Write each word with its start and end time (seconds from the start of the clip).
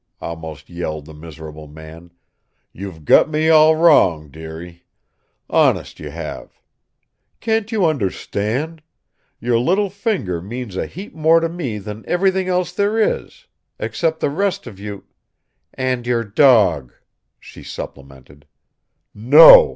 almost 0.19 0.67
yelled 0.67 1.05
the 1.05 1.13
miserable 1.13 1.67
man. 1.67 2.11
"You've 2.73 3.05
got 3.05 3.29
me 3.29 3.49
all 3.49 3.75
wrong, 3.75 4.29
dearie. 4.31 4.83
Honest, 5.47 5.99
you 5.99 6.09
have. 6.09 6.59
Can't 7.39 7.71
you 7.71 7.85
understand? 7.85 8.81
Your 9.39 9.59
little 9.59 9.91
finger 9.91 10.41
means 10.41 10.75
a 10.75 10.87
heap 10.87 11.13
more 11.13 11.39
to 11.39 11.49
me 11.49 11.77
than 11.77 12.03
ev'rything 12.07 12.47
else 12.47 12.73
there 12.73 12.97
is 12.97 13.45
except 13.77 14.21
the 14.21 14.31
rest 14.31 14.65
of 14.65 14.79
you" 14.79 15.03
"And 15.87 16.07
your 16.07 16.23
dog," 16.23 16.93
she 17.39 17.61
supplemented. 17.61 18.47
"No!" 19.13 19.37